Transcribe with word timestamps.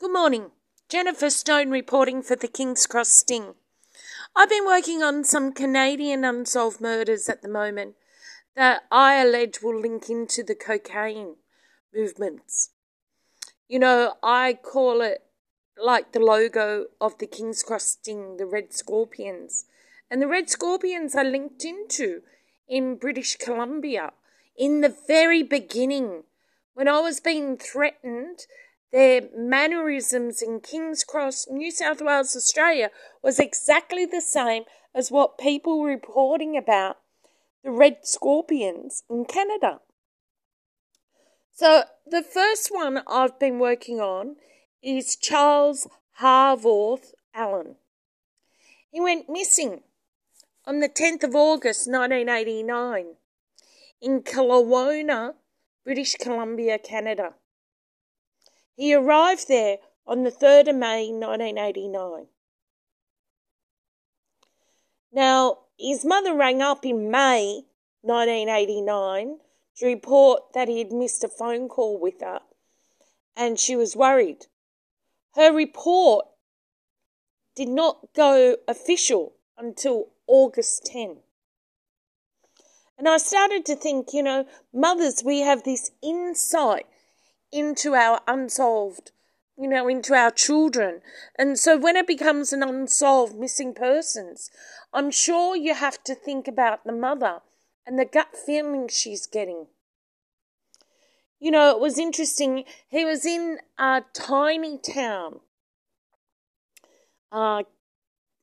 Good 0.00 0.14
morning. 0.14 0.52
Jennifer 0.88 1.28
Stone 1.28 1.68
reporting 1.68 2.22
for 2.22 2.34
the 2.34 2.48
King's 2.48 2.86
Cross 2.86 3.10
Sting. 3.10 3.52
I've 4.34 4.48
been 4.48 4.64
working 4.64 5.02
on 5.02 5.24
some 5.24 5.52
Canadian 5.52 6.24
unsolved 6.24 6.80
murders 6.80 7.28
at 7.28 7.42
the 7.42 7.50
moment 7.50 7.96
that 8.56 8.84
I 8.90 9.16
allege 9.16 9.60
will 9.60 9.78
link 9.78 10.08
into 10.08 10.42
the 10.42 10.54
cocaine 10.54 11.36
movements. 11.94 12.70
You 13.68 13.78
know, 13.78 14.14
I 14.22 14.54
call 14.54 15.02
it 15.02 15.18
like 15.76 16.12
the 16.12 16.18
logo 16.18 16.86
of 16.98 17.18
the 17.18 17.26
King's 17.26 17.62
Cross 17.62 17.98
Sting, 18.00 18.38
the 18.38 18.46
Red 18.46 18.72
Scorpions. 18.72 19.66
And 20.10 20.22
the 20.22 20.28
Red 20.28 20.48
Scorpions 20.48 21.14
are 21.14 21.24
linked 21.24 21.62
into 21.62 22.22
in 22.66 22.96
British 22.96 23.36
Columbia 23.36 24.14
in 24.56 24.80
the 24.80 24.96
very 25.06 25.42
beginning 25.42 26.22
when 26.72 26.88
I 26.88 27.00
was 27.00 27.20
being 27.20 27.58
threatened 27.58 28.46
their 28.92 29.22
mannerisms 29.36 30.42
in 30.42 30.60
King's 30.60 31.04
Cross, 31.04 31.46
New 31.50 31.70
South 31.70 32.00
Wales, 32.00 32.34
Australia 32.34 32.90
was 33.22 33.38
exactly 33.38 34.04
the 34.04 34.20
same 34.20 34.64
as 34.94 35.10
what 35.10 35.38
people 35.38 35.80
were 35.80 35.88
reporting 35.88 36.56
about 36.56 36.98
the 37.62 37.70
red 37.70 37.98
scorpions 38.02 39.02
in 39.08 39.24
Canada. 39.24 39.80
So, 41.52 41.84
the 42.06 42.22
first 42.22 42.68
one 42.72 43.02
I've 43.06 43.38
been 43.38 43.58
working 43.58 44.00
on 44.00 44.36
is 44.82 45.14
Charles 45.14 45.86
Horvath 46.20 47.12
Allan. 47.34 47.76
He 48.90 49.00
went 49.00 49.28
missing 49.28 49.82
on 50.66 50.80
the 50.80 50.88
10th 50.88 51.22
of 51.24 51.34
August 51.34 51.86
1989 51.86 53.16
in 54.00 54.22
Kelowna, 54.22 55.34
British 55.84 56.14
Columbia, 56.14 56.78
Canada. 56.78 57.34
He 58.80 58.94
arrived 58.94 59.46
there 59.46 59.76
on 60.06 60.22
the 60.22 60.30
3rd 60.30 60.68
of 60.68 60.76
May 60.76 61.12
1989. 61.12 62.28
Now, 65.12 65.58
his 65.78 66.02
mother 66.02 66.34
rang 66.34 66.62
up 66.62 66.86
in 66.86 67.10
May 67.10 67.64
1989 68.00 69.40
to 69.76 69.86
report 69.86 70.54
that 70.54 70.68
he 70.68 70.78
had 70.78 70.92
missed 70.92 71.22
a 71.22 71.28
phone 71.28 71.68
call 71.68 72.00
with 72.00 72.22
her 72.22 72.40
and 73.36 73.60
she 73.60 73.76
was 73.76 73.94
worried. 73.94 74.46
Her 75.34 75.52
report 75.52 76.24
did 77.54 77.68
not 77.68 78.14
go 78.14 78.56
official 78.66 79.34
until 79.58 80.08
August 80.26 80.86
10. 80.86 81.18
And 82.96 83.06
I 83.06 83.18
started 83.18 83.66
to 83.66 83.76
think, 83.76 84.14
you 84.14 84.22
know, 84.22 84.46
mothers, 84.72 85.22
we 85.22 85.40
have 85.40 85.64
this 85.64 85.90
insight 86.02 86.86
into 87.52 87.94
our 87.94 88.20
unsolved, 88.26 89.12
you 89.56 89.68
know, 89.68 89.88
into 89.88 90.14
our 90.14 90.30
children. 90.30 91.00
And 91.38 91.58
so 91.58 91.78
when 91.78 91.96
it 91.96 92.06
becomes 92.06 92.52
an 92.52 92.62
unsolved 92.62 93.36
missing 93.36 93.74
persons, 93.74 94.50
I'm 94.92 95.10
sure 95.10 95.56
you 95.56 95.74
have 95.74 96.02
to 96.04 96.14
think 96.14 96.48
about 96.48 96.84
the 96.84 96.92
mother 96.92 97.40
and 97.86 97.98
the 97.98 98.04
gut 98.04 98.36
feeling 98.36 98.88
she's 98.88 99.26
getting. 99.26 99.66
You 101.38 101.50
know, 101.50 101.70
it 101.70 101.80
was 101.80 101.98
interesting. 101.98 102.64
He 102.88 103.04
was 103.04 103.24
in 103.24 103.58
a 103.78 104.02
tiny 104.12 104.78
town, 104.78 105.40
uh, 107.32 107.62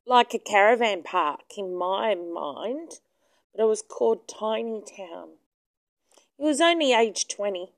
like 0.05 0.33
a 0.33 0.39
caravan 0.39 1.03
park 1.03 1.41
in 1.57 1.75
my 1.75 2.15
mind, 2.15 2.99
but 3.53 3.63
it 3.63 3.67
was 3.67 3.83
called 3.83 4.27
Tiny 4.27 4.81
Town. 4.81 5.29
He 6.37 6.43
was 6.43 6.59
only 6.61 6.93
age 6.93 7.27
20. 7.27 7.73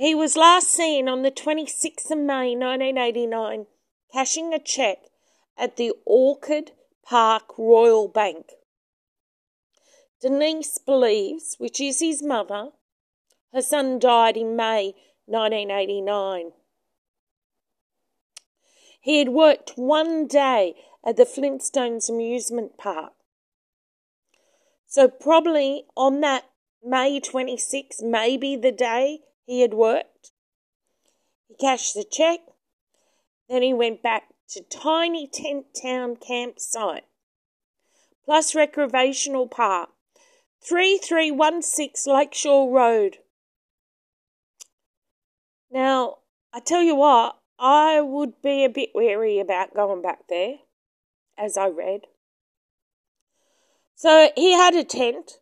He 0.00 0.14
was 0.14 0.34
last 0.34 0.68
seen 0.68 1.10
on 1.10 1.20
the 1.20 1.30
26th 1.30 2.10
of 2.10 2.16
May 2.16 2.56
1989 2.56 3.66
cashing 4.10 4.54
a 4.54 4.58
cheque 4.58 5.10
at 5.58 5.76
the 5.76 5.92
Orchard 6.06 6.70
Park 7.04 7.58
Royal 7.58 8.08
Bank. 8.08 8.46
Denise 10.22 10.78
believes, 10.78 11.56
which 11.58 11.82
is 11.82 12.00
his 12.00 12.22
mother, 12.22 12.70
her 13.52 13.60
son 13.60 13.98
died 13.98 14.38
in 14.38 14.56
May 14.56 14.94
1989. 15.26 16.52
He 19.02 19.18
had 19.18 19.28
worked 19.28 19.72
one 19.76 20.26
day 20.26 20.76
at 21.04 21.18
the 21.18 21.26
Flintstones 21.26 22.08
amusement 22.08 22.78
park. 22.78 23.12
So, 24.86 25.08
probably 25.08 25.84
on 25.94 26.22
that 26.22 26.46
May 26.82 27.20
26, 27.20 28.00
maybe 28.00 28.56
the 28.56 28.72
day 28.72 29.20
he 29.50 29.62
had 29.62 29.74
worked. 29.74 30.30
He 31.48 31.56
cashed 31.56 31.94
the 31.94 32.04
cheque. 32.04 32.46
Then 33.48 33.62
he 33.62 33.74
went 33.74 34.00
back 34.00 34.28
to 34.50 34.62
Tiny 34.62 35.26
Tent 35.26 35.66
Town 35.82 36.14
campsite, 36.14 37.02
plus 38.24 38.54
recreational 38.54 39.48
park, 39.48 39.88
3316 40.62 42.14
Lakeshore 42.14 42.70
Road. 42.70 43.16
Now, 45.68 46.18
I 46.52 46.60
tell 46.60 46.82
you 46.82 46.94
what, 46.94 47.36
I 47.58 48.00
would 48.00 48.40
be 48.40 48.64
a 48.64 48.68
bit 48.68 48.90
wary 48.94 49.40
about 49.40 49.74
going 49.74 50.00
back 50.00 50.28
there, 50.28 50.58
as 51.36 51.56
I 51.56 51.66
read. 51.66 52.02
So 53.96 54.30
he 54.36 54.52
had 54.52 54.76
a 54.76 54.84
tent 54.84 55.40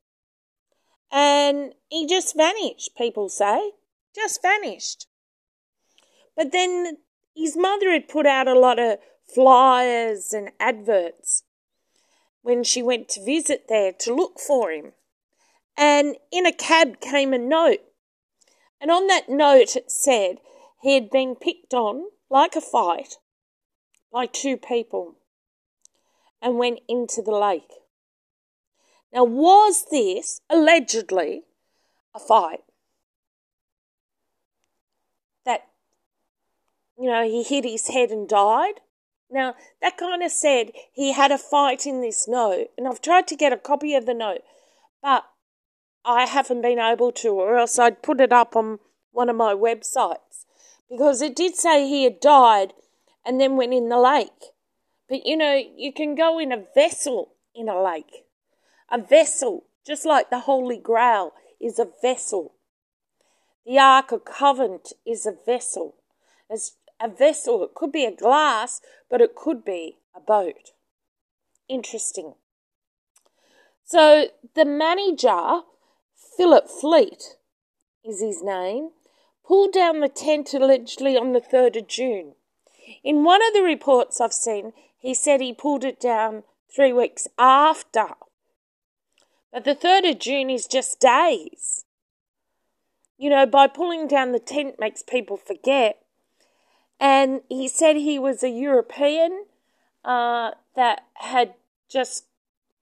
and 1.13 1.75
he 1.91 2.07
just 2.07 2.35
vanished, 2.35 2.97
people 2.97 3.29
say 3.29 3.73
just 4.19 4.43
vanished. 4.43 5.07
But 6.37 6.53
then 6.53 6.99
his 7.35 7.57
mother 7.57 7.91
had 7.91 8.09
put 8.09 8.27
out 8.27 8.49
a 8.49 8.59
lot 8.59 8.79
of 8.79 8.99
flyers 9.27 10.33
and 10.33 10.51
adverts 10.61 11.45
when 12.43 12.65
she 12.65 12.83
went 12.83 13.09
to 13.11 13.25
visit 13.25 13.67
there 13.69 13.93
to 13.93 14.15
look 14.15 14.39
for 14.39 14.71
him. 14.71 14.93
And 15.77 16.17
in 16.33 16.47
a 16.47 16.53
cab 16.53 17.01
came 17.01 17.33
a 17.33 17.39
note. 17.39 17.81
And 18.81 18.91
on 18.91 19.07
that 19.07 19.29
note 19.29 19.77
it 19.77 19.91
said 19.91 20.39
he 20.81 20.95
had 20.95 21.11
been 21.11 21.35
picked 21.35 21.75
on 21.75 22.05
like 22.31 22.57
a 22.57 22.61
fight 22.61 23.17
by 24.13 24.27
two 24.27 24.57
people 24.57 25.17
and 26.41 26.59
went 26.59 26.81
into 26.89 27.23
the 27.23 27.33
lake. 27.33 27.71
Now, 29.13 29.25
was 29.25 29.87
this 29.91 30.41
allegedly 30.51 31.45
a 32.15 32.19
fight? 32.19 32.61
You 36.99 37.09
know, 37.09 37.23
he 37.23 37.43
hit 37.43 37.65
his 37.65 37.89
head 37.89 38.11
and 38.11 38.29
died. 38.29 38.81
Now, 39.31 39.55
that 39.83 39.97
kind 39.97 40.23
of 40.23 40.31
said 40.31 40.73
he 40.93 41.13
had 41.13 41.31
a 41.31 41.39
fight 41.39 41.87
in 41.87 42.01
this 42.01 42.27
note, 42.27 42.69
and 42.77 42.89
I've 42.89 43.03
tried 43.03 43.27
to 43.29 43.37
get 43.37 43.53
a 43.53 43.59
copy 43.59 43.95
of 43.95 44.07
the 44.07 44.15
note, 44.15 44.43
but 45.03 45.25
I 46.05 46.27
haven't 46.27 46.63
been 46.63 46.79
able 46.79 47.13
to, 47.13 47.29
or 47.29 47.57
else 47.59 47.79
I'd 47.79 48.03
put 48.03 48.21
it 48.21 48.33
up 48.33 48.57
on 48.57 48.79
one 49.13 49.29
of 49.29 49.37
my 49.37 49.53
websites 49.53 50.47
because 50.89 51.21
it 51.21 51.37
did 51.37 51.55
say 51.57 51.87
he 51.87 52.05
had 52.05 52.21
died 52.21 52.73
and 53.25 53.41
then 53.41 53.57
went 53.57 53.75
in 53.75 53.89
the 53.89 53.99
lake. 53.99 54.53
But 55.09 55.27
you 55.27 55.37
know, 55.37 55.61
you 55.77 55.93
can 55.93 56.15
go 56.15 56.39
in 56.39 56.53
a 56.53 56.65
vessel 56.75 57.33
in 57.55 57.69
a 57.69 57.83
lake. 57.83 58.25
A 58.91 58.99
vessel, 58.99 59.65
just 59.87 60.07
like 60.07 60.31
the 60.31 60.41
Holy 60.41 60.79
Grail, 60.79 61.33
is 61.61 61.79
a 61.79 61.89
vessel. 62.01 62.55
The 63.67 63.79
Ark 63.79 64.13
of 64.13 64.25
Covenant 64.25 64.93
is 65.07 65.27
a 65.27 65.35
vessel. 65.45 65.97
As 66.51 66.77
a 67.01 67.09
vessel. 67.09 67.63
It 67.63 67.75
could 67.75 67.93
be 67.93 68.05
a 68.05 68.15
glass, 68.15 68.81
but 69.11 69.21
it 69.21 69.35
could 69.35 69.65
be 69.65 69.99
a 70.15 70.21
boat. 70.21 70.73
Interesting. 71.69 72.35
So 73.85 74.27
the 74.55 74.65
manager, 74.65 75.63
Philip 76.37 76.69
Fleet 76.69 77.37
is 78.05 78.21
his 78.21 78.43
name, 78.43 78.91
pulled 79.47 79.73
down 79.73 80.01
the 80.01 80.09
tent 80.09 80.53
allegedly 80.53 81.17
on 81.17 81.33
the 81.33 81.41
3rd 81.41 81.77
of 81.77 81.89
June. 81.89 82.35
In 83.03 83.25
one 83.25 83.47
of 83.47 83.55
the 83.55 83.63
reports 83.63 84.21
I've 84.21 84.33
seen, 84.33 84.73
he 84.99 85.15
said 85.15 85.41
he 85.41 85.53
pulled 85.53 85.85
it 85.85 86.01
down 86.01 86.43
three 86.75 86.93
weeks 86.93 87.29
after. 87.39 88.09
But 89.53 89.65
the 89.65 89.75
3rd 89.75 90.11
of 90.11 90.19
June 90.19 90.51
is 90.51 90.67
just 90.67 91.01
days. 91.01 91.85
You 93.17 93.31
know, 93.31 93.47
by 93.47 93.67
pulling 93.67 94.07
down 94.07 94.33
the 94.33 94.39
tent 94.39 94.77
makes 94.79 95.03
people 95.03 95.37
forget 95.37 95.99
and 97.01 97.43
he 97.49 97.69
said 97.69 97.97
he 97.97 98.19
was 98.19 98.43
a 98.43 98.49
European 98.49 99.45
uh, 100.05 100.53
that 100.75 101.03
had 101.15 101.55
just, 101.89 102.25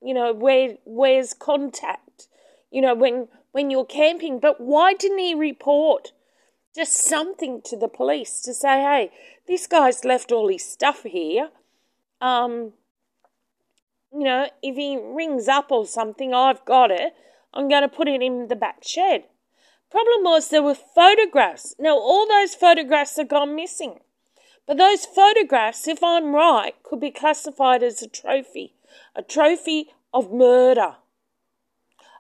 you 0.03 0.15
know, 0.15 0.33
where 0.33 0.77
where's 0.85 1.35
contact, 1.35 2.29
you 2.71 2.81
know, 2.81 2.95
when 2.95 3.29
when 3.53 3.71
you're 3.71 3.87
camping. 3.87 4.39
But 4.39 4.61
why 4.61 4.95
didn't 4.95 5.19
he 5.19 5.35
report 5.35 6.13
just 6.75 6.93
something 6.93 7.63
to 7.65 7.77
the 7.77 7.89
police 7.89 8.41
to 8.43 8.53
say, 8.53 8.81
hey, 8.81 9.11
this 9.49 9.67
guy's 9.67 10.05
left 10.05 10.31
all 10.31 10.49
his 10.49 10.65
stuff 10.65 11.05
here. 11.05 11.49
Um, 12.21 12.75
you 14.13 14.25
know, 14.25 14.49
if 14.63 14.77
he 14.77 14.97
rings 14.97 15.49
up 15.49 15.71
or 15.71 15.87
something, 15.87 16.35
I've 16.35 16.65
got 16.65 16.91
it. 16.91 17.15
I'm 17.55 17.69
going 17.69 17.83
to 17.83 17.89
put 17.89 18.09
it 18.09 18.23
in 18.23 18.49
the 18.49 18.57
back 18.57 18.83
shed. 18.83 19.25
Problem 19.91 20.25
was 20.25 20.49
there 20.49 20.63
were 20.63 20.75
photographs. 20.75 21.75
Now, 21.79 21.97
all 21.97 22.27
those 22.29 22.55
photographs 22.55 23.17
have 23.17 23.29
gone 23.29 23.57
missing. 23.57 24.01
But 24.67 24.79
those 24.79 25.07
photographs, 25.07 25.87
if 25.87 26.03
I'm 26.03 26.35
right, 26.35 26.75
could 26.83 27.01
be 27.01 27.11
classified 27.11 27.83
as 27.83 28.03
a 28.03 28.09
trophy. 28.09 28.75
A 29.15 29.23
trophy 29.23 29.91
of 30.13 30.33
murder. 30.33 30.97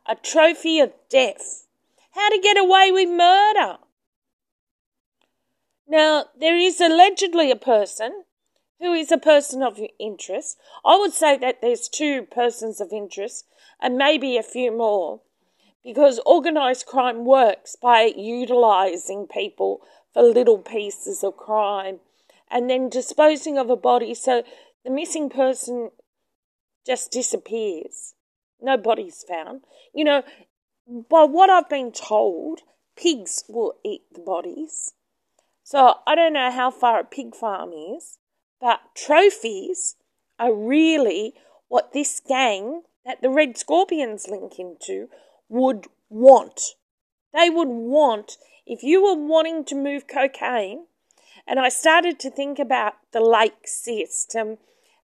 A 0.07 0.15
trophy 0.15 0.79
of 0.79 0.93
death. 1.09 1.67
How 2.13 2.29
to 2.29 2.39
get 2.39 2.57
away 2.57 2.93
with 2.93 3.09
murder. 3.09 3.79
Now, 5.89 6.27
there 6.39 6.57
is 6.57 6.81
allegedly 6.81 7.51
a 7.51 7.57
person 7.57 8.25
who 8.81 8.93
is 8.93 9.11
a 9.11 9.19
person 9.19 9.63
of 9.63 9.81
interest. 9.99 10.59
I 10.85 10.97
would 10.99 11.13
say 11.13 11.37
that 11.39 11.61
there's 11.61 11.89
two 11.89 12.23
persons 12.23 12.81
of 12.81 12.93
interest 12.93 13.47
and 13.81 13.97
maybe 13.97 14.37
a 14.37 14.43
few 14.43 14.71
more 14.71 15.21
because 15.85 16.21
organised 16.27 16.87
crime 16.87 17.25
works 17.25 17.77
by 17.77 18.13
utilising 18.17 19.27
people 19.27 19.81
for 20.13 20.23
little 20.23 20.59
pieces 20.59 21.23
of 21.23 21.37
crime 21.37 22.01
and 22.51 22.71
then 22.71 22.89
disposing 22.89 23.59
of 23.59 23.71
a 23.71 23.77
body 23.77 24.15
so 24.15 24.43
the 24.85 24.91
missing 24.91 25.29
person 25.29 25.91
just 26.87 27.11
disappears. 27.11 28.15
No 28.61 28.77
body's 28.77 29.25
found. 29.29 29.63
You 29.93 30.05
know, 30.05 30.23
by 30.87 31.25
what 31.25 31.51
I've 31.51 31.69
been 31.69 31.91
told, 31.91 32.61
pigs 32.97 33.45
will 33.49 33.75
eat 33.85 34.03
the 34.13 34.21
bodies. 34.21 34.95
So 35.65 35.95
I 36.07 36.15
don't 36.15 36.33
know 36.33 36.51
how 36.53 36.71
far 36.71 37.01
a 37.01 37.05
pig 37.05 37.35
farm 37.35 37.73
is, 37.73 38.19
but 38.61 38.81
trophies 38.95 39.97
are 40.39 40.55
really 40.55 41.35
what 41.69 41.93
this 41.93 42.21
gang 42.21 42.83
that 43.05 43.21
the 43.23 43.31
Red 43.31 43.59
Scorpions 43.59 44.29
link 44.29 44.59
into 44.59 45.09
would 45.49 45.87
want. 46.09 46.61
They 47.35 47.51
would 47.51 47.69
want, 47.69 48.37
if 48.65 48.83
you 48.83 49.03
were 49.03 49.15
wanting 49.15 49.65
to 49.67 49.75
move 49.75 50.07
cocaine, 50.07 50.87
and 51.47 51.61
I 51.61 51.69
started 51.69 52.19
to 52.21 52.31
think 52.31 52.59
about 52.59 52.95
the 53.13 53.21
lake 53.21 53.67
system 53.67 54.59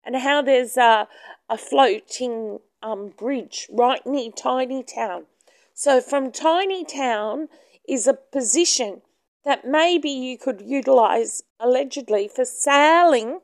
and 0.04 0.16
how 0.16 0.42
there's 0.42 0.76
a, 0.76 1.06
a 1.48 1.58
floating 1.58 2.60
um, 2.82 3.12
bridge 3.18 3.68
right 3.70 4.04
near 4.06 4.30
Tiny 4.30 4.82
Town. 4.82 5.26
So 5.74 6.00
from 6.00 6.32
Tiny 6.32 6.84
Town 6.84 7.48
is 7.88 8.06
a 8.06 8.14
position 8.14 9.02
that 9.44 9.66
maybe 9.66 10.10
you 10.10 10.38
could 10.38 10.60
utilize 10.60 11.42
allegedly 11.58 12.28
for 12.28 12.44
sailing 12.44 13.40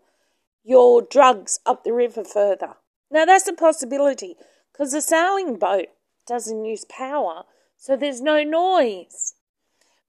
your 0.64 1.02
drugs 1.02 1.60
up 1.64 1.84
the 1.84 1.92
river 1.92 2.24
further. 2.24 2.74
Now, 3.10 3.24
that's 3.24 3.46
a 3.46 3.52
possibility 3.52 4.36
because 4.72 4.92
a 4.92 5.00
sailing 5.00 5.56
boat 5.56 5.86
doesn't 6.26 6.64
use 6.64 6.84
power, 6.84 7.44
so 7.76 7.96
there's 7.96 8.20
no 8.20 8.42
noise. 8.42 9.34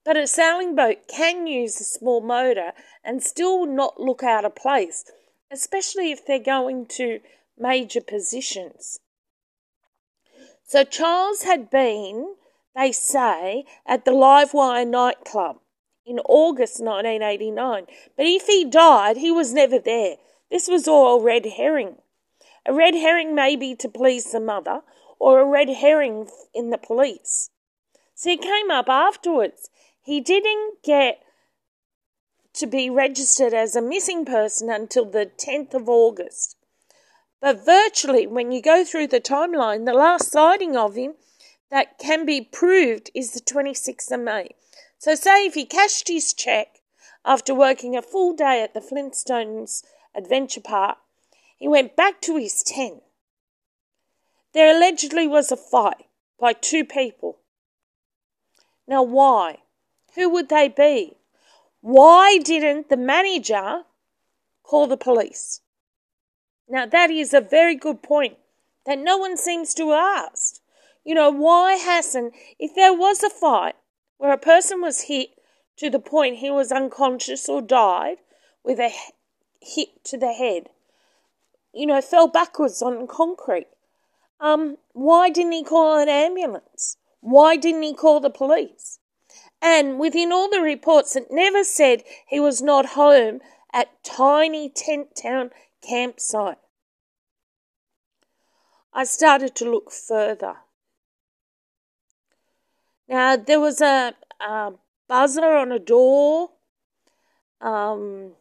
But 0.07 0.15
a 0.15 0.25
sailing 0.25 0.73
boat 0.73 1.09
can 1.09 1.47
use 1.47 1.81
a 1.81 1.83
small 1.83 2.21
motor 2.21 2.71
and 3.03 3.21
still 3.21 3.65
not 3.65 3.99
look 3.99 4.23
out 4.23 4.45
of 4.45 4.55
place, 4.55 5.03
especially 5.51 6.13
if 6.13 6.25
they're 6.25 6.39
going 6.39 6.85
to 6.91 7.19
major 7.57 7.99
positions. 7.99 9.01
So 10.63 10.85
Charles 10.85 11.43
had 11.43 11.69
been, 11.69 12.35
they 12.73 12.93
say, 12.93 13.65
at 13.85 14.05
the 14.05 14.11
Livewire 14.11 14.87
nightclub 14.87 15.57
in 16.05 16.19
August 16.19 16.79
1989. 16.79 17.87
But 18.15 18.25
if 18.27 18.47
he 18.47 18.63
died, 18.63 19.17
he 19.17 19.29
was 19.29 19.53
never 19.53 19.77
there. 19.77 20.15
This 20.49 20.69
was 20.69 20.87
all 20.87 21.19
a 21.19 21.21
red 21.21 21.45
herring. 21.57 21.97
A 22.65 22.73
red 22.73 22.93
herring 22.93 23.35
maybe 23.35 23.75
to 23.75 23.89
please 23.89 24.31
the 24.31 24.39
mother, 24.39 24.83
or 25.19 25.41
a 25.41 25.45
red 25.45 25.67
herring 25.67 26.29
in 26.53 26.69
the 26.69 26.77
police. 26.77 27.49
So 28.15 28.29
he 28.29 28.37
came 28.37 28.71
up 28.71 28.87
afterwards. 28.87 29.69
He 30.07 30.21
didn't 30.21 30.83
get 30.83 31.21
to 32.53 32.65
be 32.65 32.89
registered 32.89 33.53
as 33.53 33.75
a 33.75 33.81
missing 33.81 34.23
person 34.23 34.69
until 34.69 35.03
the 35.03 35.25
10th 35.25 35.73
of 35.73 35.89
August. 35.89 36.55
But 37.41 37.65
virtually, 37.65 38.25
when 38.25 38.53
you 38.53 38.61
go 38.61 38.85
through 38.85 39.07
the 39.07 39.19
timeline, 39.19 39.85
the 39.85 39.91
last 39.91 40.31
sighting 40.31 40.77
of 40.77 40.95
him 40.95 41.15
that 41.71 41.99
can 41.99 42.25
be 42.25 42.39
proved 42.39 43.11
is 43.13 43.31
the 43.31 43.41
26th 43.41 44.09
of 44.09 44.21
May. 44.21 44.51
So, 44.97 45.13
say 45.13 45.45
if 45.45 45.55
he 45.55 45.65
cashed 45.65 46.07
his 46.07 46.33
check 46.33 46.79
after 47.25 47.53
working 47.53 47.97
a 47.97 48.01
full 48.01 48.33
day 48.33 48.63
at 48.63 48.73
the 48.73 48.79
Flintstones 48.79 49.83
Adventure 50.15 50.61
Park, 50.61 50.99
he 51.57 51.67
went 51.67 51.97
back 51.97 52.21
to 52.21 52.37
his 52.37 52.63
tent. 52.63 53.03
There 54.53 54.73
allegedly 54.73 55.27
was 55.27 55.51
a 55.51 55.57
fight 55.57 56.05
by 56.39 56.53
two 56.53 56.85
people. 56.85 57.39
Now, 58.87 59.03
why? 59.03 59.57
Who 60.17 60.29
would 60.31 60.49
they 60.49 60.67
be? 60.67 61.15
Why 61.81 62.39
didn't 62.39 62.89
the 62.89 62.97
manager 62.97 63.83
call 64.63 64.87
the 64.87 64.97
police? 64.97 65.61
Now, 66.67 66.87
that 66.87 67.11
is 67.11 67.35
a 67.35 67.39
very 67.39 67.75
good 67.75 68.01
point 68.01 68.37
that 68.87 68.97
no 68.97 69.17
one 69.17 69.37
seems 69.37 69.75
to 69.75 69.93
ask. 69.93 70.59
You 71.05 71.13
know, 71.13 71.29
why 71.29 71.73
hasn't, 71.73 72.33
if 72.57 72.73
there 72.73 72.95
was 72.95 73.21
a 73.21 73.29
fight 73.29 73.75
where 74.17 74.33
a 74.33 74.39
person 74.39 74.81
was 74.81 75.01
hit 75.01 75.29
to 75.77 75.87
the 75.87 75.99
point 75.99 76.37
he 76.37 76.49
was 76.49 76.71
unconscious 76.71 77.47
or 77.47 77.61
died 77.61 78.17
with 78.63 78.79
a 78.79 78.91
hit 79.61 80.03
to 80.05 80.17
the 80.17 80.33
head, 80.33 80.69
you 81.73 81.85
know, 81.85 82.01
fell 82.01 82.27
backwards 82.27 82.81
on 82.81 83.05
concrete, 83.05 83.67
um, 84.39 84.77
why 84.93 85.29
didn't 85.29 85.51
he 85.51 85.63
call 85.63 85.99
an 85.99 86.09
ambulance? 86.09 86.97
Why 87.21 87.55
didn't 87.55 87.83
he 87.83 87.93
call 87.93 88.19
the 88.19 88.31
police? 88.31 88.97
And 89.61 89.99
within 89.99 90.31
all 90.31 90.49
the 90.49 90.61
reports, 90.61 91.15
it 91.15 91.27
never 91.31 91.63
said 91.63 92.03
he 92.27 92.39
was 92.39 92.61
not 92.61 92.87
home 92.87 93.39
at 93.73 94.03
tiny 94.03 94.69
tent 94.69 95.15
town 95.21 95.51
campsite. 95.81 96.57
I 98.93 99.03
started 99.03 99.55
to 99.55 99.69
look 99.69 99.91
further. 99.91 100.57
Now, 103.07 103.35
there 103.35 103.59
was 103.59 103.81
a, 103.81 104.13
a 104.39 104.73
buzzer 105.07 105.45
on 105.45 105.71
a 105.71 105.79
door. 105.79 106.51
Um, 107.61 108.31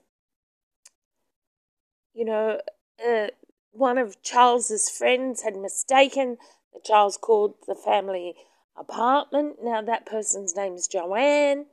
you 2.14 2.24
know, 2.24 2.60
uh, 3.06 3.26
one 3.72 3.98
of 3.98 4.22
Charles's 4.22 4.88
friends 4.90 5.42
had 5.42 5.56
mistaken 5.56 6.38
that 6.72 6.84
Charles 6.84 7.16
called 7.16 7.54
the 7.66 7.74
family 7.74 8.34
apartment. 8.78 9.56
Now, 9.62 9.82
that 9.82 10.06
person's 10.06 10.56
name 10.56 10.74
is 10.74 10.88
Joanne. 10.88 11.66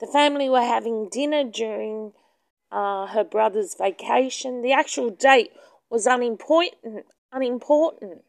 The 0.00 0.06
family 0.06 0.48
were 0.48 0.62
having 0.62 1.08
dinner 1.08 1.44
during 1.44 2.12
uh, 2.70 3.06
her 3.06 3.24
brother's 3.24 3.74
vacation. 3.74 4.62
The 4.62 4.72
actual 4.72 5.10
date 5.10 5.52
was 5.90 6.06
unimportant, 6.06 7.06
unimportant. 7.32 8.22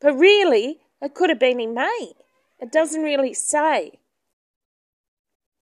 But 0.00 0.14
really, 0.14 0.80
it 1.02 1.14
could 1.14 1.30
have 1.30 1.38
been 1.38 1.60
in 1.60 1.74
May. 1.74 2.12
It 2.58 2.72
doesn't 2.72 3.02
really 3.02 3.34
say. 3.34 3.98